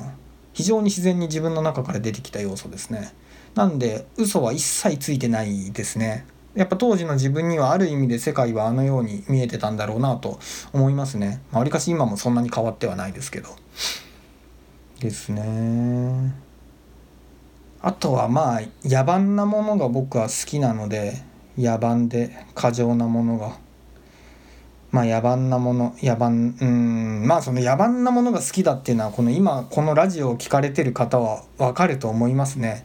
[0.53, 3.11] 非常に自然に自分の中から出てきた要素ですね。
[3.55, 6.27] なんで嘘は一切ついてないですね。
[6.53, 10.39] やっぱ当時の自分にはある意味で世界はあのように見えてたんだろうなと
[10.73, 11.41] 思いますね。
[11.51, 13.49] まわりかし今もそんなに変わってはないですけど。
[14.99, 16.50] ですね。
[17.83, 21.23] あとはまあ野蛮なものが僕は好きなので
[21.57, 23.57] 野蛮で過剰なものが。
[24.91, 32.83] まあ野蛮なもの野蛮うんまあその野蛮なものが好きだっていうのはこの今このラジオを聞かれてる方はわかると思いますね。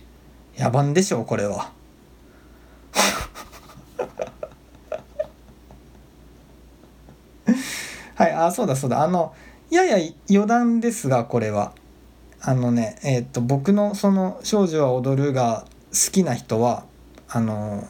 [0.57, 1.73] 野蛮でしょうこれは。
[8.15, 9.03] はいあそうだそうだ。
[9.03, 9.35] あの
[9.69, 9.97] やや
[10.31, 11.73] 余談ですがこれは。
[12.49, 16.85] あのねえっ、と僕のその「少女は踊る」が好きな人は
[17.29, 17.83] あの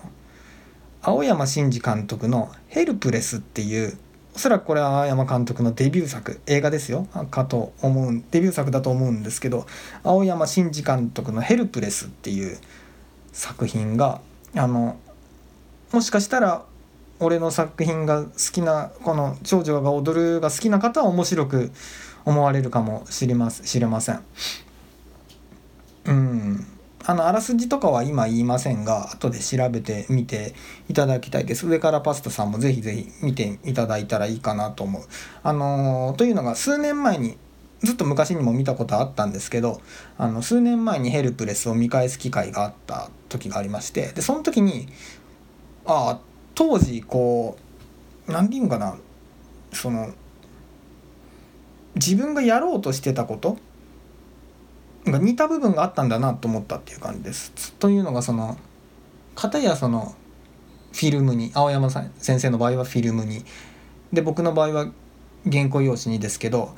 [1.02, 3.98] 青山真司監督の「ヘルプレス」っていう
[4.34, 7.06] おそらくこれは青山監督のデビュー作映画ですよ。
[7.30, 9.66] かと思うデビュー作だと思うんですけど
[10.02, 12.56] 青山真司監督の「ヘルプレス」っていう
[13.34, 14.22] 作品が
[14.54, 14.96] あの
[15.92, 16.64] もしかしたら
[17.20, 21.72] 俺の作品が好きなこの「少女が踊る」が好きな方は面白く
[22.26, 24.20] 思われるかもしれま知れません。
[26.04, 26.66] うん
[27.08, 30.54] あのあらすじとかは今言いませんが後で調べてみて
[30.88, 35.02] いただきたいです上からパスタさんもぜひぜひ見ていただいたらいいかなと思う。
[35.44, 37.38] あのー、というのが数年前に
[37.82, 39.80] ずっと昔にも見たことあったんですけど
[40.18, 44.88] あの数年前にヘルプレスを見返す機会があった時がありましてでその時に
[45.84, 46.20] ああ
[46.54, 47.56] 当時こ
[48.26, 48.96] う何て言うんかな
[49.72, 50.12] その
[51.96, 53.58] 自分がやろうとしてたこと
[55.10, 57.72] が似た部分があったんだなと思ったっていう感じです。
[57.74, 58.58] というのがその
[59.34, 60.14] 片やその
[60.92, 63.44] フィルムに青山さん先生の場合はフィルムに
[64.12, 64.88] で僕の場合は
[65.50, 66.74] 原稿用紙にですけど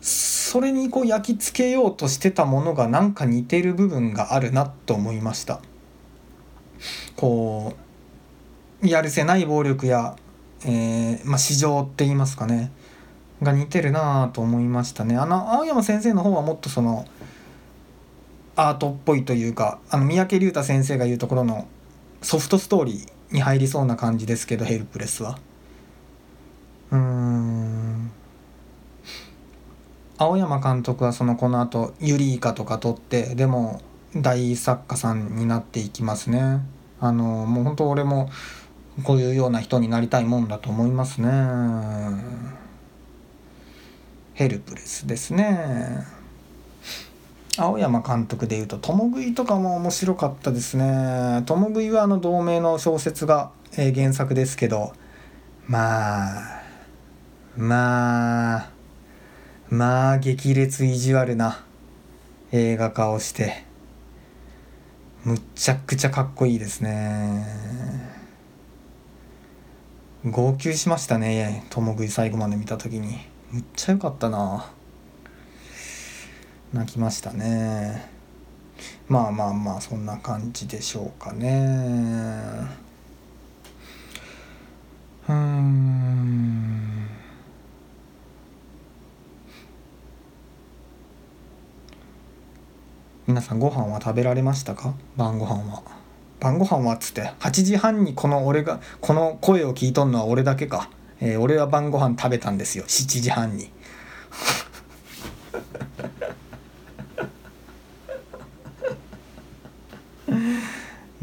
[0.00, 5.60] それにこう焼き付けようとしてたものがなんか似てる部分があるなと思いました。
[7.16, 7.74] こ
[8.82, 10.16] うやるせない暴力や、
[10.64, 12.72] えーまあ、市場って言いますかね
[13.42, 15.16] が似てるなと思いましたね。
[15.16, 17.06] あの青山先生の方はもっとその
[18.54, 21.66] アートっぽいというかあの三宅龍太先生が言うところの
[22.22, 25.38] ソフトストーリーに入りそうな感じですけどヘルプレスは。
[26.90, 28.12] うーん
[30.18, 33.80] 青山監督はそのこの後ユリイカとか撮ってでも
[34.14, 36.60] 大作家さんになっていきますね。
[37.00, 38.30] あのもう本当俺も
[39.02, 42.61] こういうような人になりたいもんだと思いますね。
[44.34, 46.22] ヘルプレスですね。
[47.58, 54.94] 青山監督でいうと共食いとかも面白かったですね共食いはあの同名の小説が、えー、原作ですけど
[55.66, 56.62] まあ
[57.56, 58.70] まあ
[59.68, 61.62] まあ激烈意地悪な
[62.52, 63.64] 映画化をして
[65.24, 67.46] むっちゃくちゃかっこいいですね。
[70.24, 73.31] 号泣しましたね共食い最後まで見た時に。
[73.52, 74.64] むっちゃ良かったな。
[76.72, 78.10] 泣きましたね。
[79.08, 82.66] まあまあまあそんな感じでしょうかね。
[85.28, 87.08] うん。
[93.26, 94.94] 皆さんご飯は食べられましたか？
[95.18, 95.82] 晩ご飯は。
[96.40, 100.88] 晩ご飯はっつって8時半にこの俺がこの声を聞いとんのは俺だけか。
[101.24, 102.82] えー、俺は晩ご飯食べたんですよ。
[102.84, 103.70] 7時半に。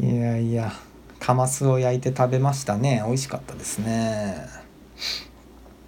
[0.00, 0.72] いやいや
[1.18, 3.02] カマスを焼いて食べましたね。
[3.06, 4.48] 美味しかったですね。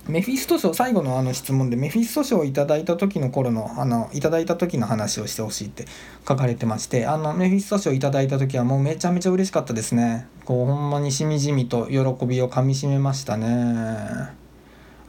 [0.06, 5.86] メフィスト賞最後のあの質問でメフィスト賞をいただいた時の頃のあのいただいた時の話をしてほしいって
[6.28, 10.26] 書かれてましてあのメフィスト賞いただいた時はもうめちゃめちゃ嬉しかったですね。
[10.44, 13.46] こうほんまにしみじみと喜びをかみしめましたね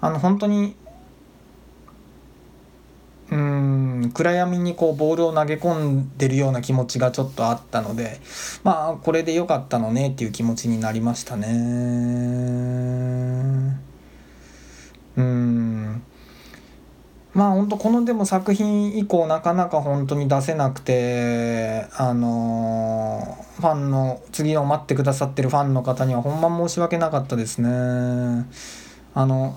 [0.02, 0.76] あの本当に
[3.32, 8.20] うん暗闇にこうボールを投げ込んでるような気持ちがちょっとあったので
[8.64, 11.48] まあこれで良かったのねっていう気持ちになりましたね。
[15.16, 16.04] うん
[17.34, 27.70] まあ本当このでも作品以降なかなか本当に出せなくてあのファンの次を待ってくださってるファンの方にはほんま申し訳なかったですね。
[29.16, 29.56] あの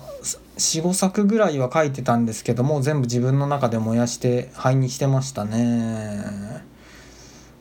[0.57, 6.65] 45作ぐらいは書いてたんですけども全部自分の中で燃やして灰にしてましたね。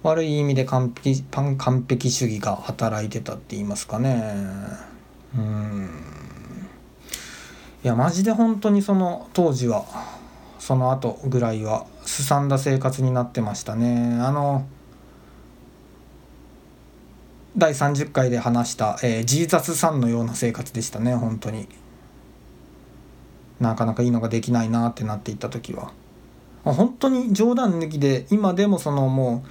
[0.03, 4.35] 悪い意味で完璧完璧主義が働いてたって言いますかね。
[5.37, 5.91] うん。
[7.87, 9.85] いやマジで本当にその当時は
[10.59, 14.19] その後ぐらいはすさんだ生活になってましたね。
[14.21, 14.67] あの
[17.57, 21.69] 第30回で話した、えー、ジーザスさんのような生活でしたね本当に。
[23.61, 25.93] なかなかいいのができないなってなっていった時は。
[26.65, 29.49] 本当に冗談抜きで今でもそのもう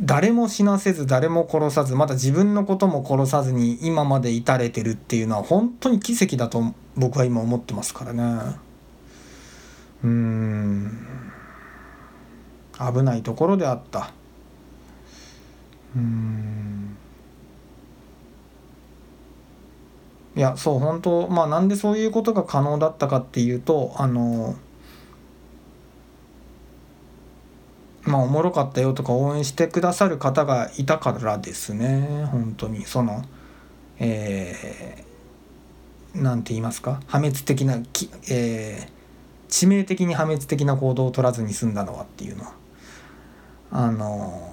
[0.00, 8.56] 誰も死なせず誰も殺さずまた自分のことも殺さずに今まで至れてるっていうのは本当に奇跡だと僕は今思ってますからね。
[10.04, 11.06] うん。
[12.78, 14.12] 危ないところであった。
[15.96, 16.96] うん。
[20.36, 24.54] いやそう本当まあなんでそういうことが可能だったかっていうとあの
[28.06, 32.26] まあおもろかったよとか応援してくださる方がいたからですね。
[32.30, 32.84] 本当に。
[32.86, 33.22] その
[33.98, 37.00] えー、て言いますか？
[37.06, 42.52] 破滅的なき、えー、致命的に破滅的な行動を取らずに済んだのはっていうのは。
[43.70, 44.52] あの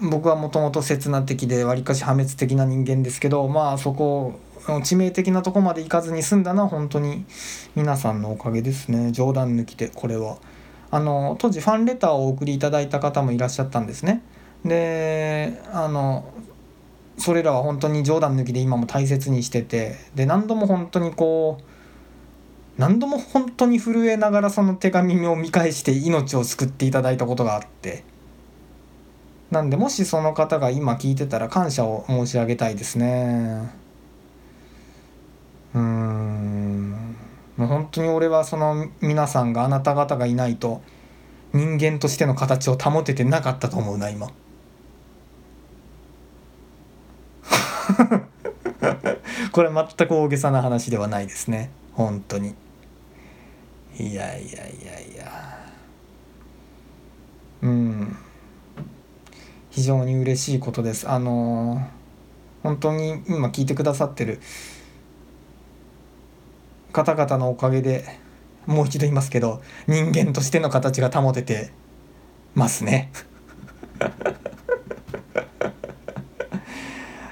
[0.00, 7.24] 僕はもともと刹那的でわりかし破滅的な人間ですけどまあそこ致命的なとこまで行かずに済んだのは本当に
[7.76, 9.12] 皆さんのおかげですね。
[9.12, 10.38] 冗談抜きでこれは。
[10.92, 14.22] あの当時ファンレターをお送りいただいた方もいらっしゃったんですね。
[14.62, 16.24] であの
[17.16, 21.64] それらは本当に冗談抜きで今も大切にしててで何度も本当にこう
[22.78, 28.04] 何度も本当に震えながらその手紙を見返して命を救っていただいたことがあって。
[29.50, 33.70] なんでもしその方が今聞いてたら感謝を申し上げたいですね。
[35.74, 37.11] うん。
[37.56, 40.82] もう本当に俺はその皆さんがあなた方がいないと
[41.52, 44.28] 人間としての形を保ててなかったと思うな今。
[49.52, 51.70] これ全く大げさな話ではないですね。
[51.92, 52.54] 本当に。
[53.98, 55.58] いやいやいやいや。
[57.62, 58.16] うん。
[59.70, 61.08] 非常に嬉しいことです。
[61.08, 61.86] あの
[62.62, 64.40] 本当に今聞いてくださってる
[66.92, 68.04] 方々のおかげで
[68.66, 71.72] もう一度言いますけど人間としての形が保てて
[72.54, 73.10] ますね。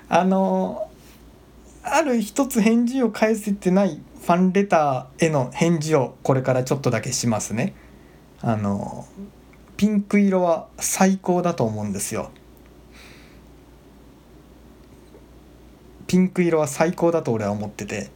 [0.09, 0.89] あの
[1.83, 7.75] ある一つ返事を返せてないファンレターへの返事をこれからちょっとだけしますね。
[8.43, 9.07] あの
[9.77, 12.31] ピンク色は最高だと思うんですよ。
[16.07, 18.11] ピンク色は最高だと俺は思ってて。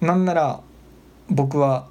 [0.00, 0.60] なんなら
[1.28, 1.86] 僕は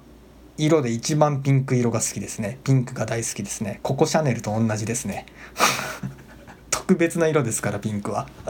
[0.56, 2.58] 色で一番ピンク色が好きですね。
[2.64, 3.80] ピンクが大好きですね。
[3.82, 5.26] ココシャネルと同じですね。
[6.70, 8.26] 特別な色ですからピンクは。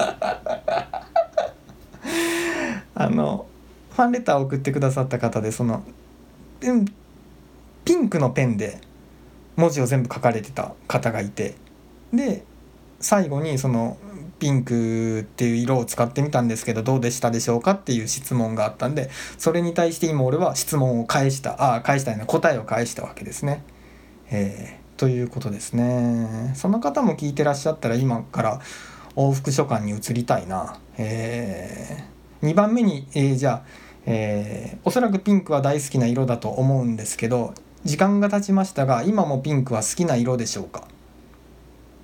[2.95, 3.47] あの
[3.93, 5.83] ファンレターを送ってくださった方でその
[6.61, 8.81] ピンクのペンで
[9.57, 11.57] 文字を全部書かれてた方がいて。
[12.13, 12.45] で
[13.01, 13.97] 最後にその
[14.39, 23.63] ピンクっていう色を使ってみたんですけどどうでしたでしょうかっていう質問があったんでそれに対して今俺は質問を返したああ返したような答えを返したわけですね。
[24.31, 26.53] えー、ということですね。
[26.55, 28.61] その方も聞いてらっしゃったら今から
[29.17, 30.79] 往復書簡に移りたいな。
[30.97, 33.69] えー、2番目に、えー、じゃあ、
[34.07, 40.85] えー、おそらくピンクは大好きな色だと思うんですけど時間が経ちましたが今もピンクは好きな色でしょうか？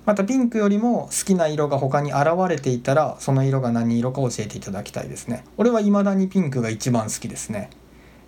[0.05, 5.43] またピンクよりも好きな色が他に現れていたらその色が何色か教えていただきたいですね。
[5.57, 7.69] 俺は未だにピンクが一番好きですね。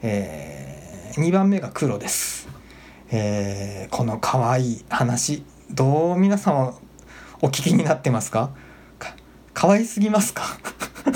[0.01, 2.47] えー、2番目が黒です、
[3.09, 6.73] えー、この可愛い話どう皆様
[7.41, 8.51] お聞きになってますか？
[8.99, 9.15] か
[9.53, 10.43] 可愛すぎますか？
[11.05, 11.13] 好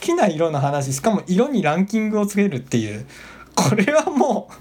[0.00, 3.06] きな色の話しかも色にランキングをつけるっていう。
[3.54, 4.54] これはもう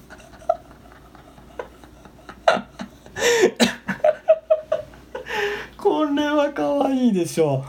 [5.87, 7.63] これは可愛いでしょ。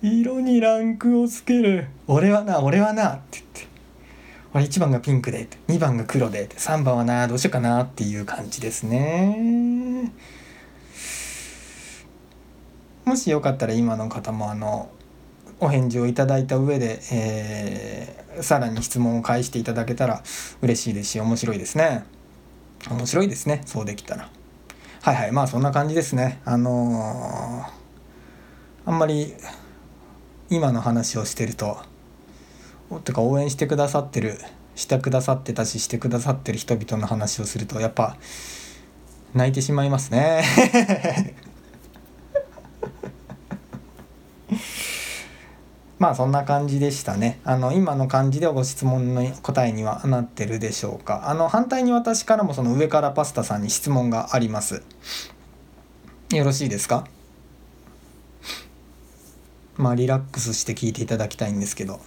[0.00, 1.88] 色にランクをつける。
[2.06, 3.66] 俺はな俺はなって言って。
[4.54, 10.12] 俺1番がピンクで2番が黒で3番はなどうしようかなっていう感じですね。
[13.04, 14.88] もしよかったら今の方もあの
[15.60, 20.22] お返事をいただいた上で、えー、さらに質問を返していただけたら
[20.62, 22.06] 嬉しいですし面白いですね。
[22.90, 23.60] 面白いですね。
[23.66, 24.30] そうできたら。
[25.04, 26.40] はいはいまあそんな感じですね。
[26.46, 29.34] あのー、あんまり
[30.48, 31.76] 今の話をしてると
[33.04, 34.38] てか応援してくださってる
[34.74, 38.16] してくださってたししてくださってる人々の話をするとやっぱ
[39.34, 40.42] 泣いてしまいますね。
[46.04, 47.40] まあそんな感じでしたね。
[47.44, 51.30] あの今の感じでご質問の答えにはなってるでしょうか。
[51.30, 54.82] あの反対に私からもその上からパスタさんに質問があります。
[56.30, 57.06] よろしいですか？
[59.78, 61.98] まあリラックスして聞いていただきたいんですけど。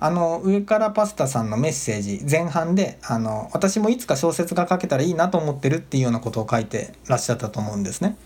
[0.00, 8.16] あの上からパスタさんのメッセージ前半であの私もいつか小説が書けたらいいなと思ってるっていうようなことを書いてらっしゃったと思うんですね。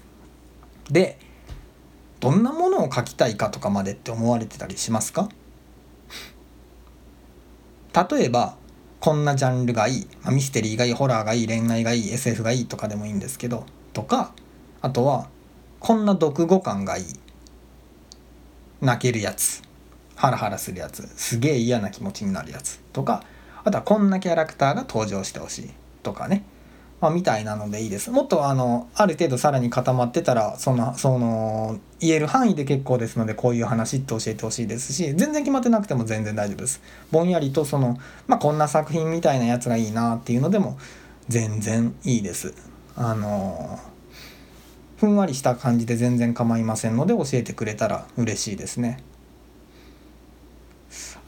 [0.88, 1.18] で
[2.26, 5.28] どんなものを書きたいかとかまでって思われてたりしますか？
[8.10, 8.56] 例えば
[8.98, 14.34] こんなジャンルがいい、まあ、ミステリーがいいホラーがいい恋愛がいい SF がいいとかでもいいんですけどとか
[14.82, 15.28] あとは
[15.78, 17.04] こんな読後感がいい
[18.80, 19.62] 泣けるやつ
[20.16, 23.22] ハラハラするやつすげえ嫌な気持ちになるやつとか
[23.62, 25.70] あとはこんなキャラクターが登場してほしい
[26.02, 26.42] とかね、
[27.06, 28.10] まあ、みたいなのでいいです。
[28.10, 36.82] もっとあのある程度さらに固まってたらそのその言える範囲で結構ですのでこういう話って教えてほしいですし全然決まってなくても全然大丈夫です。
[37.12, 37.96] ぼんやりとその、
[38.26, 40.78] まあ、こんな作品みたいなやつがいいなっていうのでも
[41.28, 42.54] 全然いいです。
[42.96, 43.78] あの
[44.96, 48.98] ふんわりした感じで全然構いませんので教えてくれたら嬉しいですね。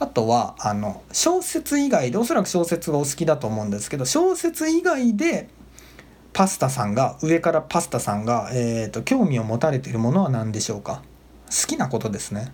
[0.00, 5.48] あとはあの小説以外でおそらく小説がお好きだと思うんですけど小説以外で
[6.32, 11.02] パスタさんが上からパスタさんが、えーと、興味を持たれているものは何でしょうか？
[11.50, 12.52] 好きなことですね。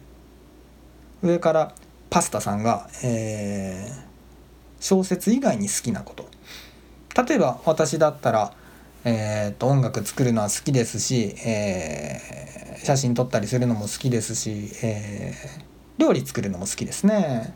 [1.22, 1.74] 上から
[2.10, 3.92] パスタさんが、えー、
[4.80, 6.28] 小説以外に好きなこと。
[7.22, 8.54] 例えば私だったら、
[9.04, 17.54] えーと、と音楽作るのは好きですし、えー、写真撮ったりするのも好きですし、えー料理作るのも好きですね。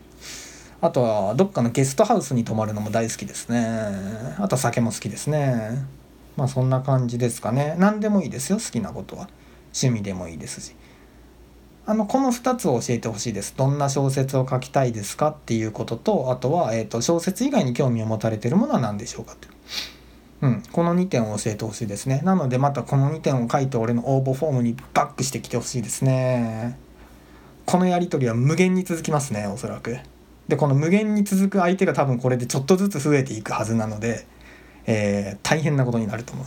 [0.79, 3.59] あとはどっかのゲストハウスに泊まるのも大好きですね。
[4.37, 5.85] あとは酒も好きですね。
[6.39, 7.75] まあそんな感じですかね。
[7.77, 8.57] 何でもいいですよ。
[8.57, 9.29] 好きなことは。
[9.73, 10.75] 趣味でもいいですし。
[11.85, 13.53] あのこの2つを教えてほしいです。
[13.57, 15.29] どんな小説を書きたいですか？
[15.29, 19.47] っていうこととあとは、えーと、小説以外に興味を持たれてるものは何でしょうかって。
[20.41, 22.21] うん、この2点を教えてほしいですね。
[22.23, 26.79] なのでまたこの2点を書いて俺の応募フォームにバックしてきてほしいですね。
[27.65, 29.97] このやり取りは無限に続きますねおそらく。
[30.47, 34.25] でこの無限に続く相手が多分これでちょっとずつ増えていくはずなので、
[34.91, 36.45] えー、大変なことになると思う。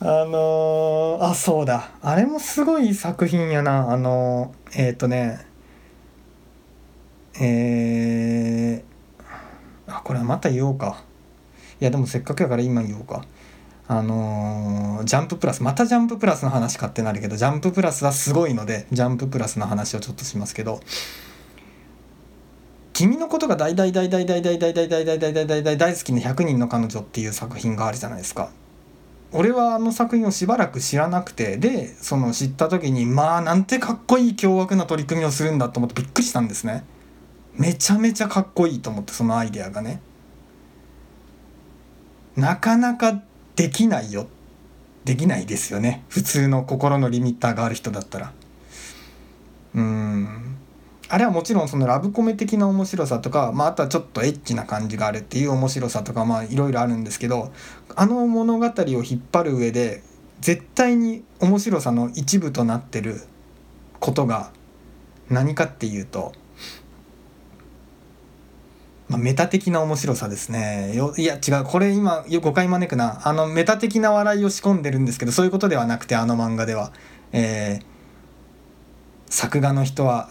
[0.00, 1.92] あのー、あそうだ。
[2.02, 3.90] あれもすごい作品やな。
[3.90, 5.46] あのー、えっ、ー、とね
[7.40, 11.02] えー、あこれはまた言おうか。
[11.80, 13.24] いやでもせっかくやから今言おうか。
[13.88, 20.80] あのー、ジャンププラスまたジャンププラスの話かってなるけどジャンププラスはすごいのでジャンププラスの話をちょっとしますけど
[22.92, 28.50] 「君のことが大大大大大大大大大大大大大大大好きな100人の彼女」っていう作品があるじゃないですか。
[29.32, 36.84] 俺はあの作品をしばらく知らなくてでその知った時にまあなんてかっこいい凶悪な取り組みをするんだと思ってびっくりしたんですね。
[37.54, 40.00] めちゃめちゃかっこいいと思ってそのアイデアがね。
[42.36, 43.22] なかなか
[43.56, 44.26] できないよ。
[45.04, 46.04] できないですよね。
[46.08, 48.32] 普通の心のリミッターがある人だったら。
[49.74, 50.56] うん。
[51.08, 57.52] あれはもちろんそのラブコメ的な面白さとか、まあ、あとはちょっとエッチな感じがあるっていう面白さとかまあいろいろあるんですけど
[57.94, 58.70] あの物語を
[59.04, 60.02] 引っ張る上で
[60.40, 63.20] 絶対に面白さの一部となってる
[64.00, 64.50] ことが
[65.30, 66.32] 何かっていうと
[69.08, 70.92] まあ、メタ的な面白さですね。
[70.96, 71.64] よいや違う。
[71.64, 73.20] これ今誤解招くな。
[73.26, 76.92] あのメタ的な笑いを仕込んでるんですけどそういうことではなくてあの漫画では、
[77.32, 77.84] えー、
[79.28, 80.30] 作画の人は、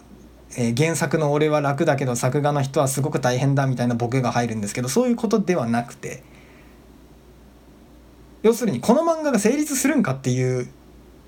[0.57, 6.23] えー、原作の俺は楽だけど作画の人はすごく大変だみたいなボケが入るんですけどそういうことではなくて
[8.43, 10.67] 要するにこの漫画が成立するんかっていう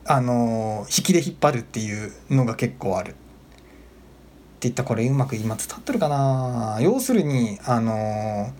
[0.05, 3.15] あのー、引きで引っ張るっていうのが結構ある。
[4.57, 6.79] って言ったこれうまく今伝ってるかな。
[6.81, 8.51] 要するにあの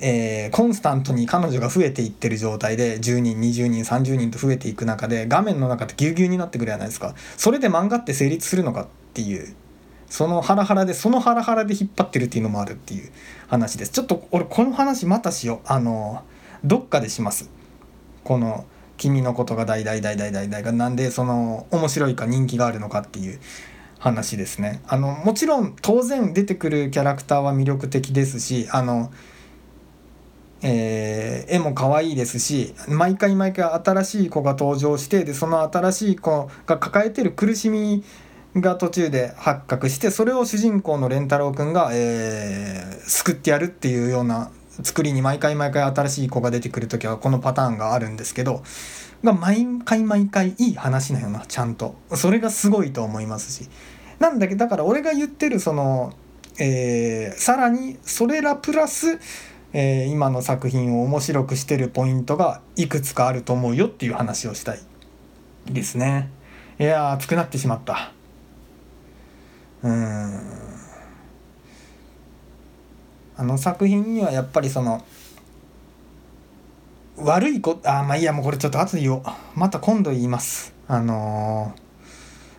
[0.00, 7.14] えー、コンスタントに彼女が増えていってる状態で10人20人30人と増えていく中で画面の中ってぎゅうぎゅうになってくるじゃないですか。
[7.36, 9.54] それで漫画って成立するのかっていう。
[10.10, 13.10] そのハラハラでそのハラハラで引っ張ってるっていうのもあるっていう
[13.48, 13.92] 話です。
[13.92, 15.66] ちょっと俺この話またしよう。
[15.66, 16.22] あの
[16.64, 17.50] どっかでします。
[18.24, 18.66] この
[18.98, 23.40] 君のことが大大大大大大がなんでその面白いか人気があるのかっていう。
[23.98, 24.80] 話ですね。
[24.86, 29.10] あのもちろん当然出てくるキャラクターは魅力的ですしあの
[30.60, 38.02] えー、絵も可愛いですし毎回毎回新しい子が登場してでその新しい子が抱えてる苦しみ
[38.56, 44.50] が途中で発覚してそれを主人公の蓮太郎くんが、えー、救ってやるっていうような
[44.82, 48.62] 作りに毎回毎回新しい子が出てくる時はこのパターンがあるんですけど
[49.24, 51.94] が毎回毎回いい話なよなちゃんと。
[52.14, 53.68] それがすごいと思いますし。
[54.18, 56.12] なんだけどだから俺が言ってるその、
[56.58, 59.18] えー、さらにそれらプラス、
[59.72, 64.80] えー、今の作品を面白くしてるポイントがいくつかあると思うよっていう話をしたい
[65.66, 66.30] ですね。
[66.80, 68.12] いや熱くなってしまった。
[69.82, 70.40] うん。
[73.36, 75.04] あの作品にはやっぱりその
[77.20, 79.22] 悪いことあまあいいやもうこれちょっと後で言おう。
[79.54, 80.74] また今度言います。
[80.86, 81.74] あの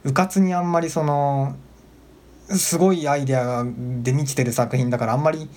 [0.04, 1.56] ー、うかつにあんまりその
[2.50, 5.50] すごいアイデアで満ちてる作品だからあんまり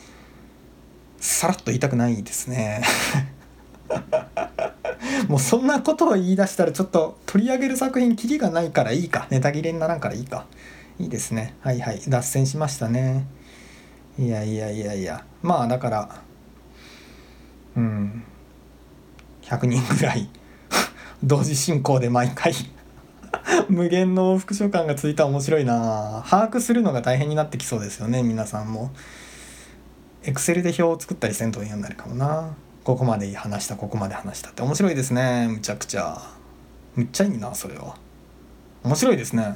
[1.19, 2.83] さらっと言いたくないですね。
[5.29, 9.27] もうそんなことを言い出したらちょっと取り上げる作品キリがないからいいか。
[9.31, 10.47] ネタ切れにならんからいいか。
[10.99, 11.55] いいですね。
[11.61, 12.01] はいはい。
[12.09, 13.27] 脱線しましたね。
[14.19, 15.25] いやいやいやいや。
[15.43, 16.23] まあだから
[17.77, 18.25] うん。
[19.53, 20.29] 100人ぐらい。
[21.23, 22.55] 同時進行で毎回。
[23.69, 26.25] 無限の副所感がついた面白いな。
[26.27, 28.91] 把握するのが大変になってきそうですよね皆さんも。
[30.25, 32.55] エクセルで表を作ったりせんと嫌になるかもな。
[32.85, 36.21] ここまで話したここまで話したって面白いですねむちゃくちゃ。
[36.97, 37.97] むっちゃいいなそれは。
[38.83, 39.55] 面白いですね。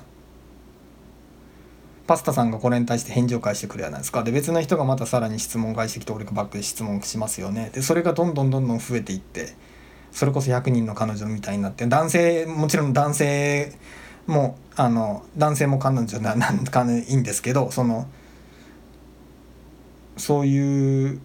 [2.07, 4.23] パスタさんがこれに対して返事を返してくるじゃないですか。
[4.23, 7.71] で別の人がまたさらに質問返してきて俺がバックで質問しますよね。
[7.73, 9.55] でそれがどんどんどんどん増えていって。
[10.13, 13.73] それこそ100人の彼女みたいになって男性もちろん男性
[14.27, 18.07] もあの男性も彼女な なんかいいんですけどその
[20.17, 21.21] そういう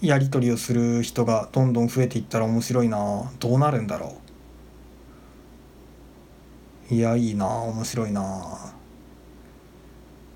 [0.00, 4.22] やり取りをする人がどんどん増えていったら面白いなどうなるんだろう。
[6.94, 8.74] いやいいな面白いな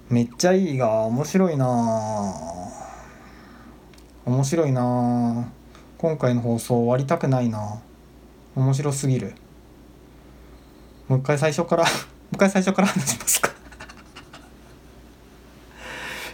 [0.09, 1.67] めっちゃいいが面白いな
[4.25, 5.53] 面白いな
[5.99, 7.81] 今回の放送終わりたくないな。
[8.55, 9.35] 面白すぎる。
[11.09, 11.93] もう一回最初から もう
[12.35, 13.51] 一回最初から話しますか。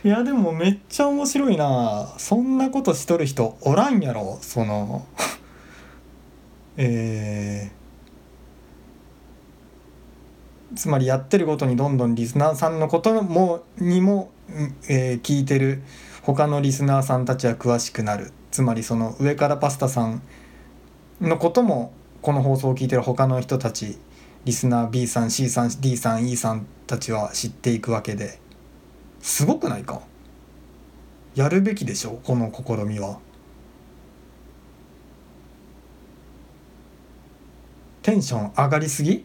[0.02, 2.12] いやでもめっちゃ面白いな。
[2.18, 4.38] そんなことしとる人おらんやろ。
[4.40, 5.06] その
[6.76, 14.32] えー、つまりやってることにどんどんリスナーさんのこともにも、
[14.88, 15.84] えー、聞いてる。
[16.22, 18.32] 他のリスナーさんたちは詳しくなる。
[18.52, 20.22] つまりその上からパスタさん
[21.20, 23.98] のこともこの放送を聞いてる他の人たち
[24.44, 28.38] リスナー B さん C さん D さん E さんたちは知っていくわけで
[29.20, 30.02] すごくないか？
[31.34, 33.18] やるべきでしょこの試みは。
[38.02, 39.24] テンション上がりすぎ？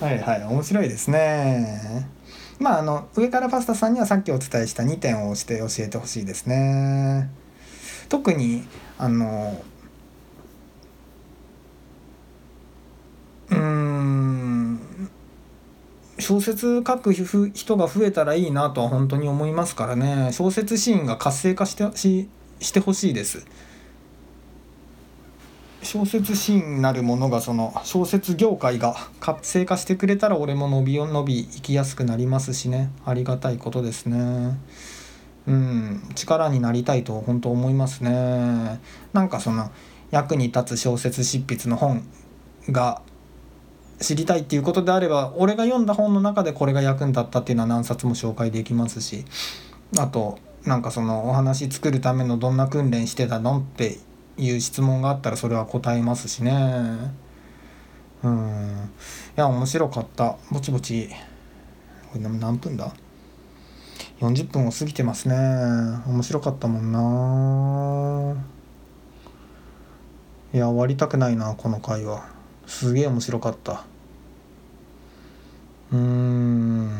[0.00, 2.15] はいはい面白いですね。
[2.58, 7.30] まああの上からパスタさんにはさっきお伝えした2点を押して教えてほしいですね。
[8.08, 8.64] 特に
[8.98, 9.62] あの
[13.50, 14.80] うん
[16.18, 22.28] 小説書く人が増えたらいいなとは本当に思いますからね小説シーンが活性化してし
[22.58, 23.44] してほしいです。
[25.82, 32.90] 小説シーンなるものがその小説業界が活性化してくれたら俺も伸び伸び行きやすくなりますしね。
[33.04, 34.58] ありがたいことですね。
[35.46, 36.02] うん。
[36.14, 38.80] 力になりたいと本当思いますね。
[39.12, 39.70] なんかその
[40.10, 42.02] 役に立つ小説執筆の本
[42.70, 43.02] が
[44.00, 49.24] 知りたいっていうことであれば俺が読んだ本の中でこれが役に立ったっていうのは何冊も紹介できますし。
[49.98, 53.98] あとなんかそのお話作るためのどんな訓練してたのって
[54.38, 56.52] いう質問があったらそれは答えますしね。
[58.22, 58.90] うん。
[59.36, 60.36] いや面白かった。
[60.50, 61.08] ぼちぼち。
[62.12, 62.92] これ何分だ
[64.20, 65.34] ？40分を過ぎてますね。
[66.06, 68.42] 面白かったもんな。
[70.54, 72.28] いや終わりたくないなこの回は
[72.66, 73.84] すげえ面白かった。
[75.92, 76.90] うん。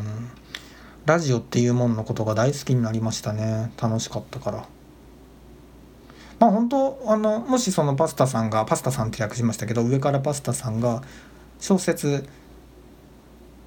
[1.05, 3.71] ラジオっていうもんのことが大好きになりましたね。
[3.81, 4.76] 楽しかったから。
[6.39, 11.01] まあ本当あのもしそのパスタさんがパスタさんって略しましたけど上からパスタさんが
[11.59, 12.27] 小説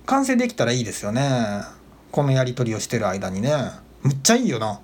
[0.06, 1.62] 完成できたらいいですよね。
[2.10, 3.52] このやり取りをしてる間にね。
[4.02, 4.80] むっちゃいいよな。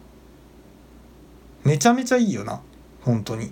[1.65, 2.61] めちゃめちゃいいよな。
[3.03, 3.51] 本当に。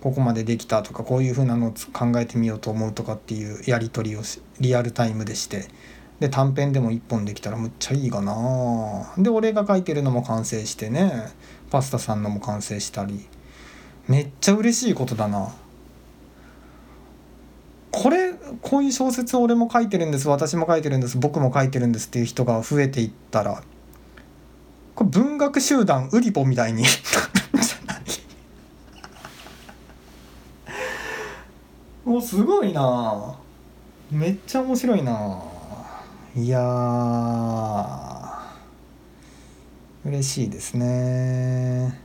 [0.00, 4.22] ここまでできたとかこういうふうなのを考えてみようと思うとかっていうやり取りを
[4.58, 5.68] リアルタイムでして。
[6.18, 9.12] で短編でも1本できたらむっちゃいいかな。
[9.18, 11.30] で俺が書いてるのも完成してね。
[11.72, 13.26] パスタさんのも完成したり。
[14.06, 15.54] めっちゃ嬉しいことだな。
[17.90, 20.28] これこういう小説俺も書いてるんです。
[20.28, 21.16] 私も書いてるんです。
[21.16, 23.62] 僕も書いてるんですっていう人が増えていったら。
[24.94, 26.84] これ文学集団ウリボみたいに。
[32.04, 33.34] もうすごいな。
[34.10, 35.42] めっちゃ面白いな。
[36.36, 38.21] いや
[40.04, 42.00] 嬉しいですね。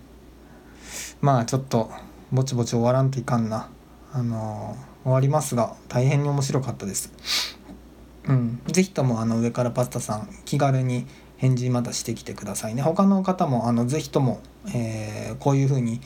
[1.19, 1.89] まあちょっと
[2.31, 3.69] ぼちぼち終わらんといかんな。
[4.13, 7.11] あの終わりますが大変に面白かったです。
[8.25, 8.61] うん。
[8.67, 12.81] 是非ともあの上からパスタさん気軽に返事またしてきてくださいね。
[12.81, 14.41] 他の方もあの是非とも、
[14.73, 16.01] えー、こういうふうに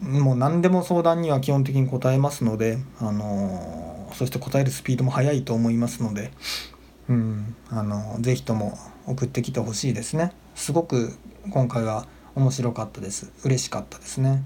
[0.00, 6.30] もう何でも相談には基本的に答えますので、あのー、そして答えるスピードも速いと思いますので、
[7.08, 10.32] うん、あのー、ぜひとも送ってきてほしいですね。
[10.58, 11.16] すごく
[11.50, 13.30] 今回は面白かったです。
[13.44, 14.42] 嬉しかったですね。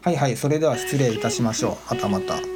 [0.00, 1.94] はいはい、それでは失礼いたしましょう。
[1.94, 2.53] またまた。